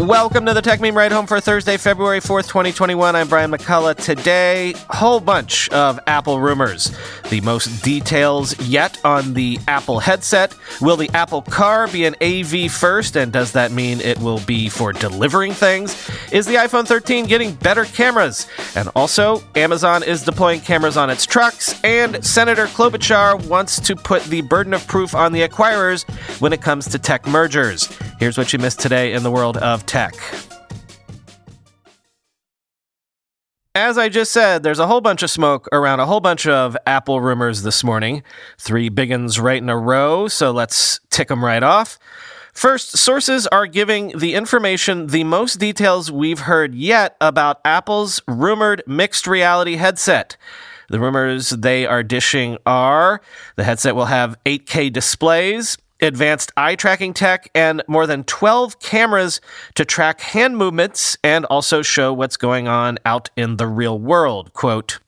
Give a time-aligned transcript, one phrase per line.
[0.00, 3.14] Welcome to the Techmeme Ride Home for Thursday, February 4th, 2021.
[3.14, 4.02] I'm Brian McCullough.
[4.02, 6.90] Today, whole bunch of Apple rumors.
[7.28, 10.56] The most details yet on the Apple headset.
[10.80, 14.70] Will the Apple car be an AV first, and does that mean it will be
[14.70, 16.10] for delivering things?
[16.32, 18.46] Is the iPhone 13 getting better cameras?
[18.74, 24.24] And also, Amazon is deploying cameras on its trucks, and Senator Klobuchar wants to put
[24.24, 26.10] the burden of proof on the acquirers
[26.40, 27.94] when it comes to tech mergers.
[28.20, 30.14] Here's what you missed today in the world of tech.
[33.74, 36.76] As I just said, there's a whole bunch of smoke around a whole bunch of
[36.86, 38.22] Apple rumors this morning.
[38.58, 41.98] Three big ones right in a row, so let's tick them right off.
[42.52, 48.82] First, sources are giving the information the most details we've heard yet about Apple's rumored
[48.86, 50.36] mixed reality headset.
[50.90, 53.22] The rumors they are dishing are
[53.56, 59.40] the headset will have 8K displays, advanced eye tracking tech, and more than 12 cameras
[59.74, 64.52] to track hand movements and also show what's going on out in the real world.
[64.52, 64.98] Quote,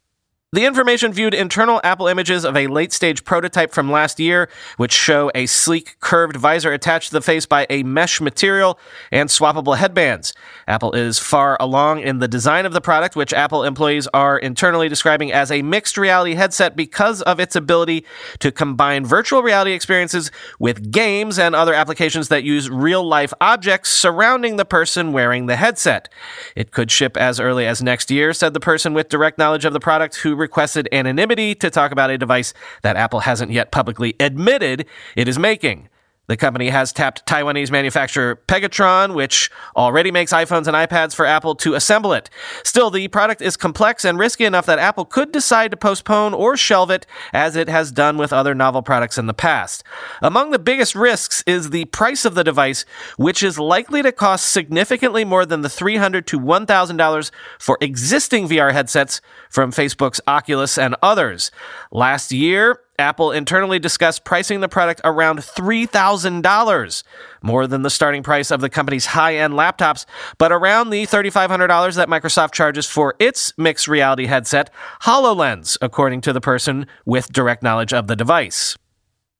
[0.54, 4.92] the information viewed internal Apple images of a late stage prototype from last year, which
[4.92, 8.78] show a sleek curved visor attached to the face by a mesh material
[9.10, 10.34] and swappable headbands.
[10.68, 14.90] Apple is far along in the design of the product, which Apple employees are internally
[14.90, 18.04] describing as a mixed reality headset because of its ability
[18.38, 23.88] to combine virtual reality experiences with games and other applications that use real life objects
[23.88, 26.10] surrounding the person wearing the headset.
[26.54, 29.72] It could ship as early as next year, said the person with direct knowledge of
[29.72, 34.14] the product who requested anonymity to talk about a device that Apple hasn't yet publicly
[34.20, 34.84] admitted
[35.16, 35.88] it is making.
[36.28, 41.56] The company has tapped Taiwanese manufacturer Pegatron, which already makes iPhones and iPads for Apple,
[41.56, 42.30] to assemble it.
[42.62, 46.56] Still, the product is complex and risky enough that Apple could decide to postpone or
[46.56, 49.82] shelve it, as it has done with other novel products in the past.
[50.20, 52.84] Among the biggest risks is the price of the device,
[53.16, 58.72] which is likely to cost significantly more than the $300 to $1,000 for existing VR
[58.72, 61.50] headsets from Facebook's Oculus and others.
[61.90, 67.02] Last year, Apple internally discussed pricing the product around $3,000,
[67.42, 70.04] more than the starting price of the company's high end laptops,
[70.38, 74.70] but around the $3,500 that Microsoft charges for its mixed reality headset,
[75.02, 78.76] HoloLens, according to the person with direct knowledge of the device.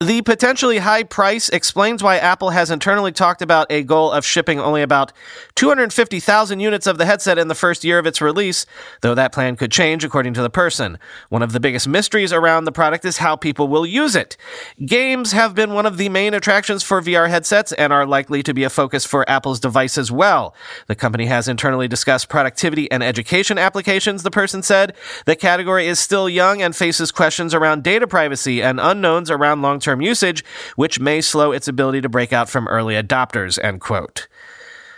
[0.03, 4.59] The potentially high price explains why Apple has internally talked about a goal of shipping
[4.59, 5.13] only about
[5.55, 8.67] 250,000 units of the headset in the first year of its release,
[9.03, 10.99] though that plan could change according to the person.
[11.29, 14.37] One of the biggest mysteries around the product is how people will use it.
[14.85, 18.53] Games have been one of the main attractions for VR headsets and are likely to
[18.53, 20.53] be a focus for Apple's device as well.
[20.89, 24.97] The company has internally discussed productivity and education applications, the person said.
[25.27, 29.79] The category is still young and faces questions around data privacy and unknowns around long
[29.79, 30.45] term term usage,
[30.77, 34.27] which may slow its ability to break out from early adopters, end quote.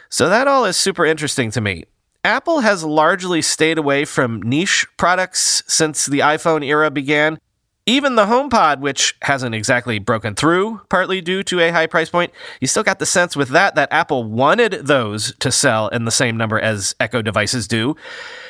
[0.09, 1.84] So that all is super interesting to me.
[2.22, 7.38] Apple has largely stayed away from niche products since the iPhone era began.
[7.86, 12.32] Even the HomePod, which hasn't exactly broken through, partly due to a high price point,
[12.58, 16.10] you still got the sense with that that Apple wanted those to sell in the
[16.10, 17.94] same number as Echo devices do.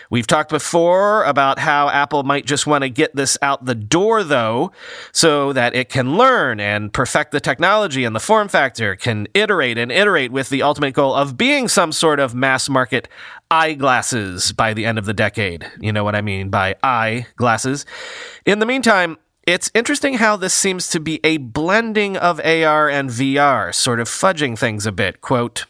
[0.09, 4.23] We've talked before about how Apple might just want to get this out the door,
[4.23, 4.71] though,
[5.11, 9.79] so that it can learn and perfect the technology and the form factor, can iterate
[9.79, 13.09] and iterate with the ultimate goal of being some sort of mass market
[13.51, 15.69] eyeglasses by the end of the decade.
[15.81, 17.85] You know what I mean by eyeglasses.
[18.47, 19.17] In the meantime,
[19.47, 24.09] it's interesting how this seems to be a blending of AR and VR, sort of
[24.09, 25.21] fudging things a bit.
[25.21, 25.67] Quote,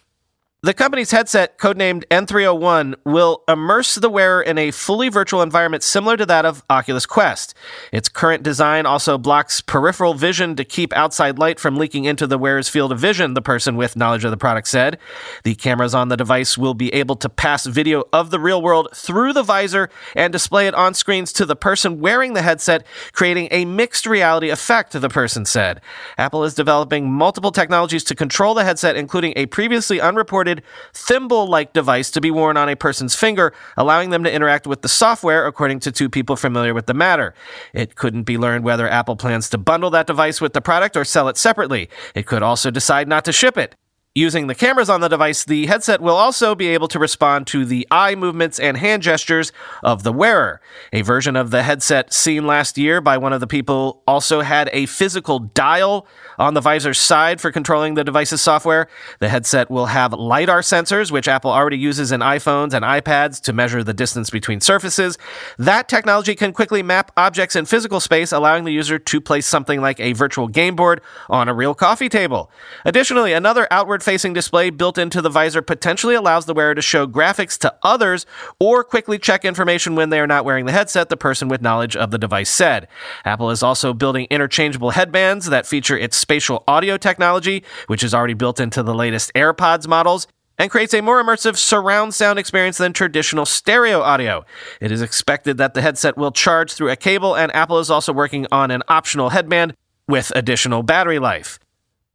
[0.64, 6.16] the company's headset, codenamed N301, will immerse the wearer in a fully virtual environment similar
[6.16, 7.52] to that of Oculus Quest.
[7.92, 12.38] Its current design also blocks peripheral vision to keep outside light from leaking into the
[12.38, 14.98] wearer's field of vision, the person with knowledge of the product said.
[15.42, 18.88] The cameras on the device will be able to pass video of the real world
[18.94, 23.48] through the visor and display it on screens to the person wearing the headset, creating
[23.50, 25.82] a mixed reality effect, the person said.
[26.16, 30.53] Apple is developing multiple technologies to control the headset, including a previously unreported
[30.92, 34.82] thimble like device to be worn on a person's finger, allowing them to interact with
[34.82, 37.34] the software, according to two people familiar with the matter.
[37.72, 41.04] It couldn't be learned whether Apple plans to bundle that device with the product or
[41.04, 41.88] sell it separately.
[42.14, 43.74] It could also decide not to ship it.
[44.16, 47.64] Using the cameras on the device, the headset will also be able to respond to
[47.64, 49.50] the eye movements and hand gestures
[49.82, 50.60] of the wearer.
[50.92, 54.70] A version of the headset seen last year by one of the people also had
[54.72, 56.06] a physical dial
[56.38, 58.86] on the visor's side for controlling the device's software.
[59.18, 63.52] The headset will have LiDAR sensors, which Apple already uses in iPhones and iPads to
[63.52, 65.18] measure the distance between surfaces.
[65.58, 69.80] That technology can quickly map objects in physical space, allowing the user to place something
[69.80, 72.48] like a virtual game board on a real coffee table.
[72.84, 77.06] Additionally, another outward facing display built into the visor potentially allows the wearer to show
[77.06, 78.26] graphics to others
[78.60, 81.96] or quickly check information when they are not wearing the headset, the person with knowledge
[81.96, 82.86] of the device said.
[83.24, 88.34] Apple is also building interchangeable headbands that feature its spatial audio technology, which is already
[88.34, 90.28] built into the latest AirPods models
[90.58, 94.44] and creates a more immersive surround sound experience than traditional stereo audio.
[94.80, 98.12] It is expected that the headset will charge through a cable, and Apple is also
[98.12, 99.74] working on an optional headband
[100.06, 101.58] with additional battery life.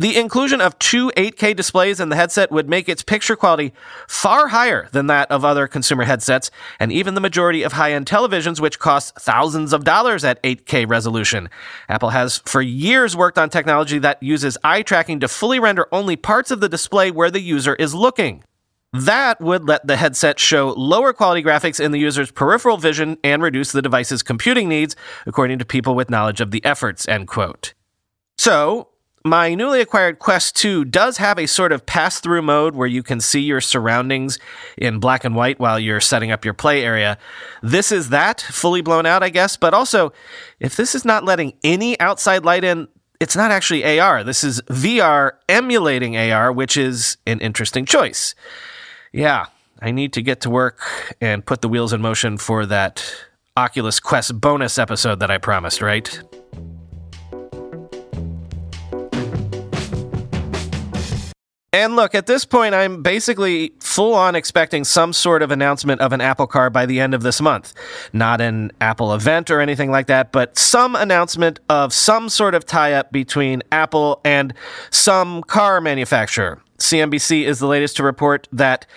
[0.02, 3.74] The inclusion of two 8K displays in the headset would make its picture quality
[4.08, 8.06] far higher than that of other consumer headsets, and even the majority of high end
[8.06, 11.50] televisions, which cost thousands of dollars at 8K resolution.
[11.90, 16.16] Apple has for years worked on technology that uses eye tracking to fully render only
[16.16, 18.42] parts of the display where the user is looking.
[18.94, 23.44] That would let the headset show lower quality graphics in the user's peripheral vision and
[23.44, 24.96] reduce the device's computing needs,
[25.26, 27.74] according to people with knowledge of the efforts, end quote.
[28.38, 28.89] So,
[29.26, 33.04] my newly acquired Quest 2 does have a sort of pass through mode where you
[33.04, 34.40] can see your surroundings
[34.78, 37.18] in black and white while you're setting up your play area.
[37.62, 39.58] This is that, fully blown out, I guess.
[39.58, 40.14] But also,
[40.60, 42.88] if this is not letting any outside light in,
[43.20, 44.24] it's not actually AR.
[44.24, 48.34] This is VR emulating AR, which is an interesting choice.
[49.12, 49.48] Yeah,
[49.82, 50.80] I need to get to work
[51.20, 53.26] and put the wheels in motion for that
[53.58, 56.22] Oculus Quest bonus episode that I promised, right?
[61.72, 66.12] And look, at this point, I'm basically full on expecting some sort of announcement of
[66.14, 67.76] an Apple car by the end of this month.
[68.12, 72.66] Not an Apple event or anything like that, but some announcement of some sort of
[72.66, 74.54] tie up between Apple and
[74.90, 76.60] some car manufacturer.
[76.80, 78.88] CNBC is the latest to report that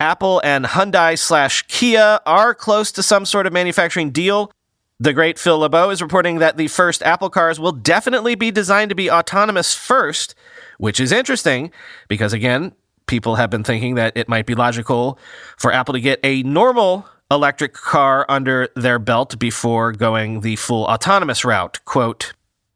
[0.00, 4.50] Apple and Hyundai slash Kia are close to some sort of manufacturing deal.
[4.98, 8.88] The great Phil LeBeau is reporting that the first Apple cars will definitely be designed
[8.88, 10.34] to be autonomous first
[10.78, 11.70] which is interesting
[12.08, 12.72] because, again,
[13.06, 15.18] people have been thinking that it might be logical
[15.56, 20.84] for Apple to get a normal electric car under their belt before going the full
[20.84, 21.80] autonomous route.
[21.84, 22.32] Quote,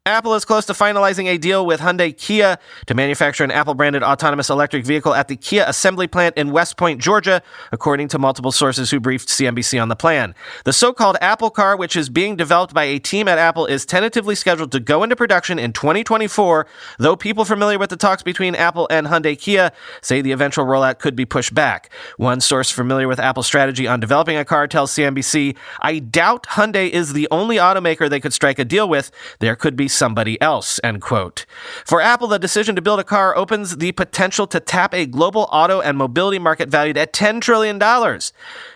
[0.09, 2.57] Apple is close to finalizing a deal with Hyundai Kia
[2.87, 6.79] to manufacture an Apple branded autonomous electric vehicle at the Kia assembly plant in West
[6.79, 10.35] Point, Georgia, according to multiple sources who briefed CNBC on the plan.
[10.65, 13.85] The so called Apple car, which is being developed by a team at Apple, is
[13.85, 16.67] tentatively scheduled to go into production in 2024,
[16.99, 21.01] though people familiar with the talks between Apple and Hyundai Kia say the eventual rollout
[21.01, 21.93] could be pushed back.
[22.17, 26.89] One source familiar with Apple's strategy on developing a car tells CNBC, I doubt Hyundai
[26.89, 29.11] is the only automaker they could strike a deal with.
[29.41, 31.45] There could be somebody else, end quote.
[31.85, 35.49] For Apple, the decision to build a car opens the potential to tap a global
[35.53, 37.79] auto and mobility market valued at $10 trillion.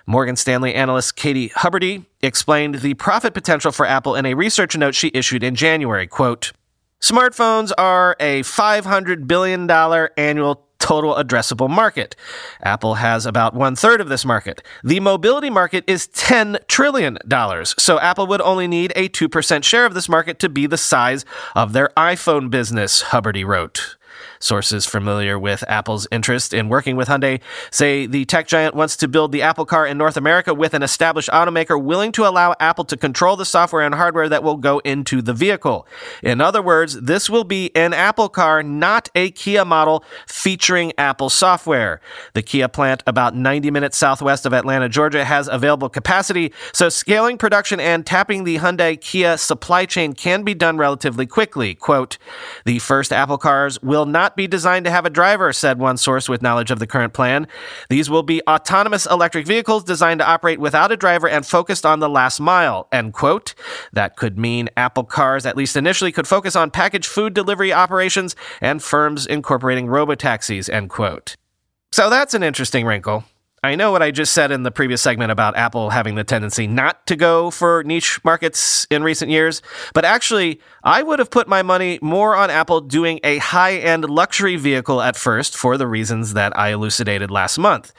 [0.06, 4.94] Morgan Stanley analyst Katie Huberty explained the profit potential for Apple in a research note
[4.94, 6.06] she issued in January.
[6.06, 6.52] Quote,
[7.00, 9.68] Smartphones are a $500 billion
[10.16, 12.16] annual total addressable market.
[12.62, 14.62] Apple has about one third of this market.
[14.82, 17.18] The mobility market is $10 trillion.
[17.64, 21.24] So Apple would only need a 2% share of this market to be the size
[21.54, 23.96] of their iPhone business, Huberty wrote.
[24.42, 29.06] Sources familiar with Apple's interest in working with Hyundai say the tech giant wants to
[29.06, 32.84] build the Apple car in North America with an established automaker willing to allow Apple
[32.86, 35.86] to control the software and hardware that will go into the vehicle.
[36.24, 41.30] In other words, this will be an Apple car, not a Kia model featuring Apple
[41.30, 42.00] software.
[42.34, 47.38] The Kia plant, about 90 minutes southwest of Atlanta, Georgia, has available capacity, so scaling
[47.38, 51.74] production and tapping the Hyundai Kia supply chain can be done relatively quickly.
[51.76, 52.18] Quote,
[52.64, 55.98] the first Apple cars will not not be designed to have a driver, said one
[55.98, 57.46] source with knowledge of the current plan.
[57.90, 62.00] These will be autonomous electric vehicles designed to operate without a driver and focused on
[62.00, 63.54] the last mile, end quote.
[63.92, 68.34] That could mean Apple cars, at least initially, could focus on packaged food delivery operations
[68.62, 71.36] and firms incorporating robotaxis, end quote.
[71.90, 73.24] So that's an interesting wrinkle.
[73.64, 76.66] I know what I just said in the previous segment about Apple having the tendency
[76.66, 79.62] not to go for niche markets in recent years,
[79.94, 84.10] but actually, I would have put my money more on Apple doing a high end
[84.10, 87.92] luxury vehicle at first for the reasons that I elucidated last month.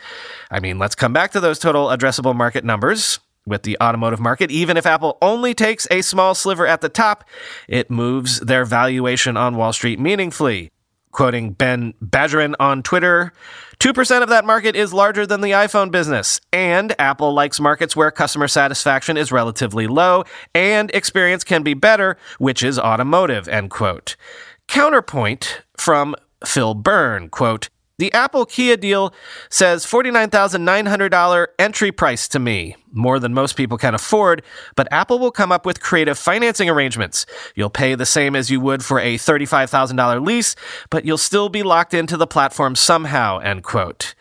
[0.51, 3.20] I mean, let's come back to those total addressable market numbers.
[3.46, 7.25] With the automotive market, even if Apple only takes a small sliver at the top,
[7.67, 10.73] it moves their valuation on Wall Street meaningfully.
[11.13, 13.34] Quoting Ben Bajarin on Twitter,
[13.79, 18.10] 2% of that market is larger than the iPhone business, and Apple likes markets where
[18.10, 20.24] customer satisfaction is relatively low
[20.55, 24.15] and experience can be better, which is automotive, end quote.
[24.67, 27.70] Counterpoint from Phil Byrne, quote,
[28.04, 29.14] the Apple Kia deal
[29.50, 34.44] says $49,900 entry price to me, more than most people can afford,
[34.76, 37.26] but Apple will come up with creative financing arrangements.
[37.56, 40.58] You'll pay the same as you would for a $35,000 lease,
[40.90, 44.16] but you'll still be locked into the platform somehow, end quote.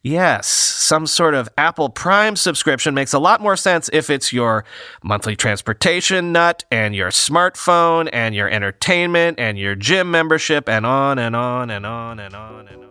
[0.00, 4.64] Yes, some sort of Apple Prime subscription makes a lot more sense if it's your
[5.02, 11.18] monthly transportation nut and your smartphone and your entertainment and your gym membership and on
[11.18, 12.87] and on and on and on and on.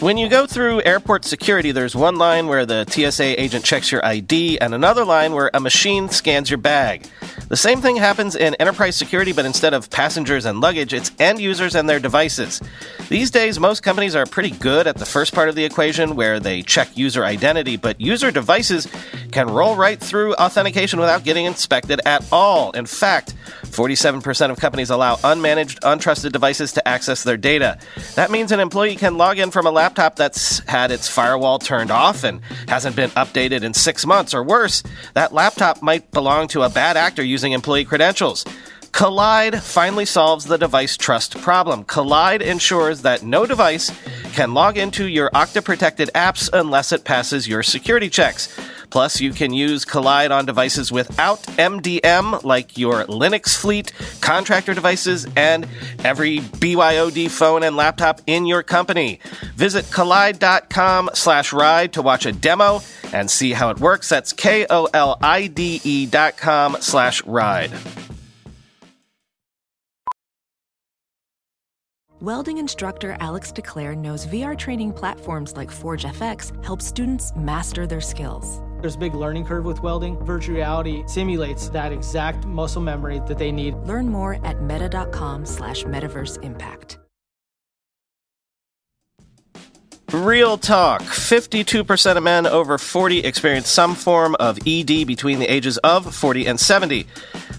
[0.00, 4.04] When you go through airport security, there's one line where the TSA agent checks your
[4.06, 7.08] ID and another line where a machine scans your bag.
[7.48, 11.40] The same thing happens in enterprise security, but instead of passengers and luggage, it's end
[11.40, 12.60] users and their devices.
[13.08, 16.40] These days, most companies are pretty good at the first part of the equation where
[16.40, 18.86] they check user identity, but user devices
[19.32, 22.70] can roll right through authentication without getting inspected at all.
[22.72, 27.78] In fact, 47% of companies allow unmanaged, untrusted devices to access their data.
[28.14, 31.90] That means an employee can log in from a laptop that's had its firewall turned
[31.90, 34.82] off and hasn't been updated in six months, or worse,
[35.14, 38.44] that laptop might belong to a bad actor using employee credentials.
[38.92, 41.84] Kolide finally solves the device trust problem.
[41.84, 43.92] Kolide ensures that no device
[44.32, 48.48] can log into your Okta protected apps unless it passes your security checks.
[48.90, 55.26] Plus, you can use Kolide on devices without MDM, like your Linux fleet, contractor devices,
[55.36, 55.66] and
[56.04, 59.20] every BYOD phone and laptop in your company.
[59.56, 62.80] Visit kolide.com slash ride to watch a demo
[63.12, 64.08] and see how it works.
[64.08, 67.72] That's K-O-L-I-D-E dot com slash ride.
[72.20, 78.00] Welding instructor Alex DeClaire knows VR training platforms like Forge FX help students master their
[78.00, 78.60] skills.
[78.80, 80.16] There's a big learning curve with welding.
[80.24, 83.74] Virtual reality simulates that exact muscle memory that they need.
[83.78, 86.98] Learn more at meta.com slash metaverse impact.
[90.12, 95.76] Real talk 52% of men over 40 experience some form of ED between the ages
[95.78, 97.06] of 40 and 70.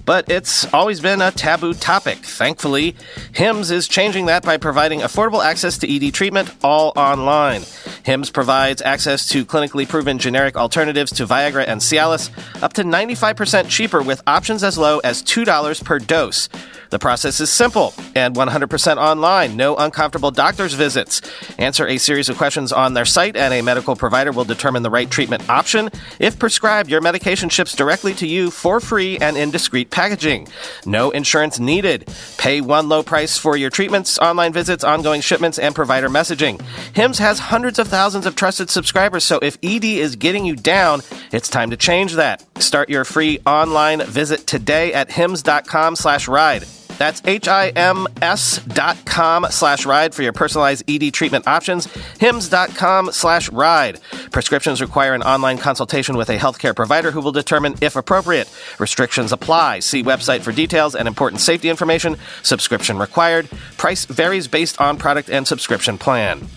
[0.03, 2.17] But it's always been a taboo topic.
[2.17, 2.95] Thankfully,
[3.33, 7.61] HIMS is changing that by providing affordable access to ED treatment all online.
[8.09, 12.31] HIMS provides access to clinically proven generic alternatives to Viagra and Cialis,
[12.63, 16.49] up to 95% cheaper with options as low as $2 per dose.
[16.89, 21.21] The process is simple and 100% online, no uncomfortable doctor's visits.
[21.57, 24.89] Answer a series of questions on their site, and a medical provider will determine the
[24.89, 25.89] right treatment option.
[26.19, 30.47] If prescribed, your medication ships directly to you for free and in discreet packaging.
[30.85, 32.11] No insurance needed.
[32.37, 36.59] Pay one low price for your treatments, online visits, ongoing shipments, and provider messaging.
[36.93, 41.01] HIMS has hundreds of thousands of trusted subscribers, so if ED is getting you down,
[41.31, 42.43] it's time to change that.
[42.61, 46.65] Start your free online visit today at hims.com slash ride.
[46.99, 51.87] That's H-I-M-S dot com slash ride for your personalized ED treatment options.
[52.19, 54.01] HIMS.com slash ride.
[54.31, 58.53] Prescriptions require an online consultation with a healthcare provider who will determine if appropriate.
[58.79, 59.79] Restrictions apply.
[59.79, 62.17] See website for details and important safety information.
[62.43, 63.49] Subscription required.
[63.77, 66.47] Price varies based on product and subscription plan.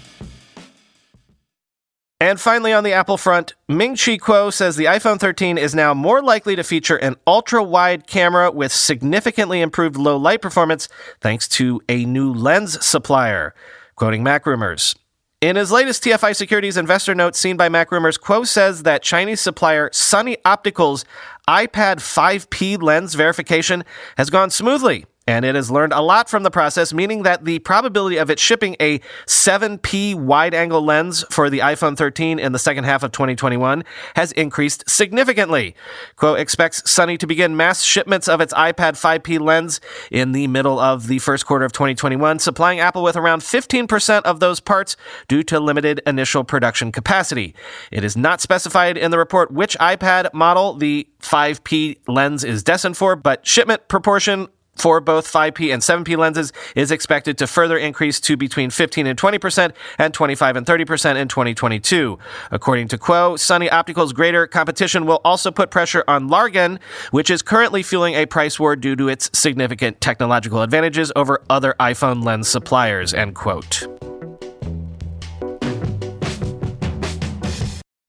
[2.22, 5.92] And finally, on the Apple front, Ming Chi Kuo says the iPhone 13 is now
[5.92, 10.88] more likely to feature an ultra wide camera with significantly improved low light performance
[11.20, 13.56] thanks to a new lens supplier.
[13.96, 14.94] Quoting MacRumors.
[15.40, 19.90] In his latest TFI Securities investor note seen by MacRumors, Kuo says that Chinese supplier
[19.92, 21.04] Sunny Optical's
[21.48, 23.82] iPad 5P lens verification
[24.16, 27.58] has gone smoothly and it has learned a lot from the process, meaning that the
[27.60, 32.58] probability of it shipping a 7P wide angle lens for the iPhone 13 in the
[32.58, 33.84] second half of 2021
[34.16, 35.74] has increased significantly.
[36.16, 40.78] Kuo expects Sunny to begin mass shipments of its iPad 5P lens in the middle
[40.78, 44.96] of the first quarter of 2021, supplying Apple with around 15% of those parts
[45.28, 47.54] due to limited initial production capacity.
[47.90, 52.96] It is not specified in the report which iPad model the 5P lens is destined
[52.96, 58.20] for, but shipment proportion for both 5P and 7P lenses is expected to further increase
[58.20, 62.18] to between 15 and 20% and 25 and 30% in 2022.
[62.50, 67.42] According to Kuo, Sunny Optical's greater competition will also put pressure on Largan, which is
[67.42, 72.48] currently fueling a price war due to its significant technological advantages over other iPhone lens
[72.48, 73.86] suppliers, end quote.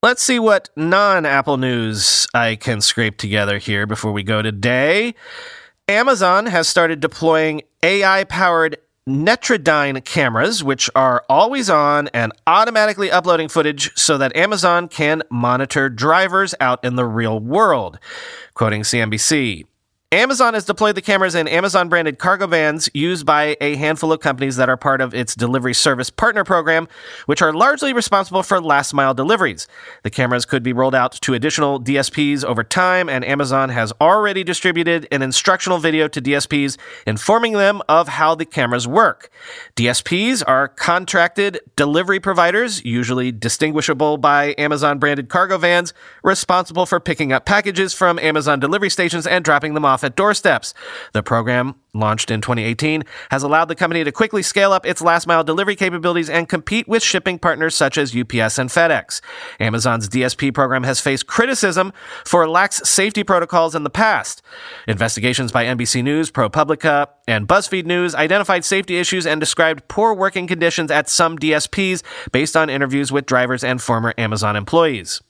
[0.03, 5.15] Let's see what non Apple news I can scrape together here before we go today.
[5.89, 13.49] Amazon has started deploying AI powered Netradyne cameras, which are always on and automatically uploading
[13.49, 17.99] footage so that Amazon can monitor drivers out in the real world.
[18.53, 19.65] Quoting CNBC.
[20.13, 24.19] Amazon has deployed the cameras in Amazon branded cargo vans used by a handful of
[24.19, 26.87] companies that are part of its delivery service partner program,
[27.25, 29.67] which are largely responsible for last mile deliveries.
[30.03, 34.43] The cameras could be rolled out to additional DSPs over time, and Amazon has already
[34.43, 36.77] distributed an instructional video to DSPs
[37.07, 39.31] informing them of how the cameras work.
[39.75, 45.91] DSPs are contracted delivery providers, usually distinguishable by Amazon branded cargo vans,
[46.23, 50.73] responsible for picking up packages from Amazon delivery stations and dropping them at doorsteps.
[51.13, 55.27] The program, launched in 2018, has allowed the company to quickly scale up its last
[55.27, 59.21] mile delivery capabilities and compete with shipping partners such as UPS and FedEx.
[59.59, 61.93] Amazon's DSP program has faced criticism
[62.25, 64.41] for lax safety protocols in the past.
[64.87, 70.47] Investigations by NBC News, ProPublica, and BuzzFeed News identified safety issues and described poor working
[70.47, 75.21] conditions at some DSPs based on interviews with drivers and former Amazon employees.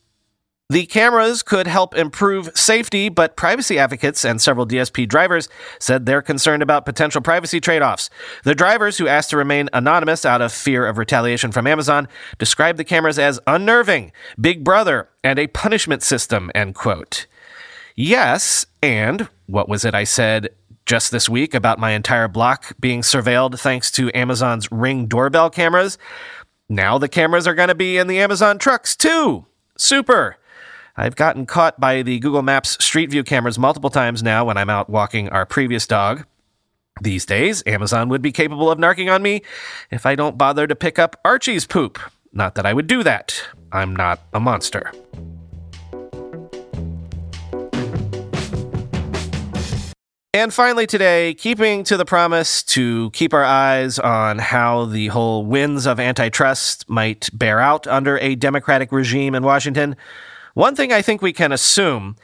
[0.69, 6.21] The cameras could help improve safety, but privacy advocates and several DSP drivers said they're
[6.21, 8.09] concerned about potential privacy trade offs.
[8.43, 12.79] The drivers, who asked to remain anonymous out of fear of retaliation from Amazon, described
[12.79, 17.27] the cameras as unnerving, Big Brother, and a punishment system, end quote.
[17.95, 20.49] Yes, and what was it I said
[20.85, 25.97] just this week about my entire block being surveilled thanks to Amazon's Ring doorbell cameras?
[26.69, 29.45] Now the cameras are going to be in the Amazon trucks too.
[29.77, 30.37] Super.
[30.95, 34.69] I've gotten caught by the Google Maps Street View cameras multiple times now when I'm
[34.69, 36.25] out walking our previous dog.
[37.01, 39.41] These days, Amazon would be capable of narking on me
[39.89, 41.99] if I don't bother to pick up Archie's poop.
[42.31, 43.43] Not that I would do that.
[43.71, 44.91] I'm not a monster.
[50.35, 55.43] And finally, today, keeping to the promise to keep our eyes on how the whole
[55.43, 59.95] winds of antitrust might bear out under a Democratic regime in Washington,
[60.53, 62.15] one thing I think we can assume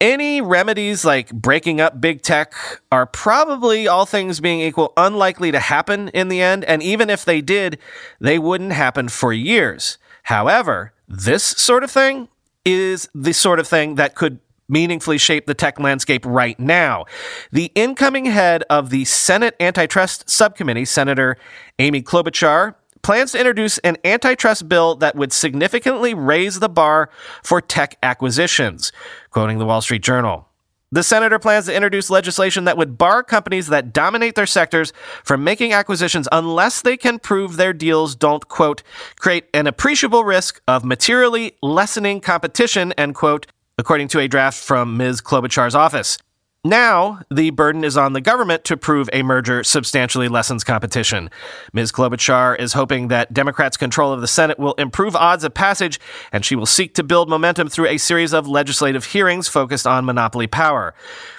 [0.00, 2.54] any remedies like breaking up big tech
[2.90, 6.64] are probably, all things being equal, unlikely to happen in the end.
[6.64, 7.78] And even if they did,
[8.20, 9.98] they wouldn't happen for years.
[10.24, 12.28] However, this sort of thing
[12.64, 17.04] is the sort of thing that could meaningfully shape the tech landscape right now.
[17.52, 21.36] The incoming head of the Senate Antitrust Subcommittee, Senator
[21.78, 27.10] Amy Klobuchar, plans to introduce an antitrust bill that would significantly raise the bar
[27.42, 28.92] for tech acquisitions,
[29.30, 30.48] quoting the Wall Street Journal.
[30.92, 34.92] The senator plans to introduce legislation that would bar companies that dominate their sectors
[35.24, 38.82] from making acquisitions unless they can prove their deals don't, quote,
[39.18, 43.46] create an appreciable risk of materially lessening competition, end quote,
[43.78, 45.22] according to a draft from Ms.
[45.22, 46.18] Klobuchar's office.
[46.64, 51.28] Now, the burden is on the government to prove a merger substantially lessens competition.
[51.72, 51.90] Ms.
[51.90, 55.98] Klobuchar is hoping that Democrats' control of the Senate will improve odds of passage,
[56.30, 60.04] and she will seek to build momentum through a series of legislative hearings focused on
[60.04, 60.94] monopoly power.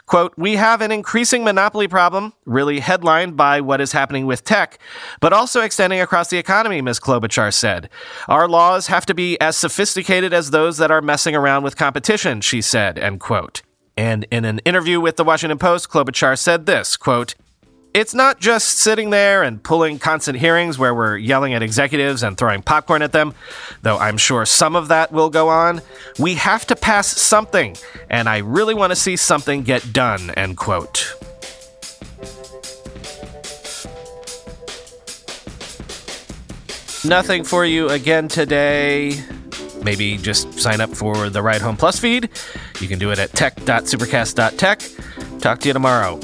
[0.07, 4.77] Quote, We have an increasing monopoly problem, really headlined by what is happening with tech,
[5.21, 6.99] but also extending across the economy, Ms.
[6.99, 7.89] Klobuchar said.
[8.27, 12.41] Our laws have to be as sophisticated as those that are messing around with competition,
[12.41, 13.61] she said, end quote.
[13.95, 17.35] And in an interview with the Washington Post, Klobuchar said this, quote,
[17.93, 22.35] it's not just sitting there and pulling constant hearings where we're yelling at executives and
[22.35, 23.35] throwing popcorn at them,
[23.83, 25.79] though I'm sure some of that will go on.
[26.17, 27.77] We have to pass something,
[28.09, 31.13] and I really want to see something get done, end quote.
[37.05, 39.21] Nothing for you again today
[39.83, 42.29] maybe just sign up for the Ride Home Plus feed.
[42.79, 45.39] You can do it at tech.supercast.tech.
[45.39, 46.19] Talk to you tomorrow.